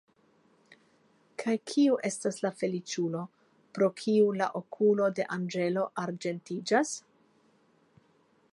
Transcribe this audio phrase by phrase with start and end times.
[1.41, 3.21] Kaj kiu estas la feliĉulo,
[3.77, 6.95] pro kiu la okulo de anĝelo arĝentiĝas?